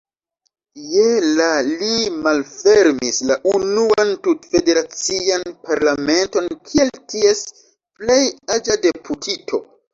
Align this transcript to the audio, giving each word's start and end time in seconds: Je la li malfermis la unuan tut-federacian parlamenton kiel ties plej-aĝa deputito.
Je 0.93 1.03
la 1.39 1.49
li 1.67 1.89
malfermis 2.27 3.19
la 3.33 3.37
unuan 3.53 4.15
tut-federacian 4.29 5.47
parlamenton 5.69 6.51
kiel 6.71 6.93
ties 7.15 7.47
plej-aĝa 8.03 8.83
deputito. 8.91 9.67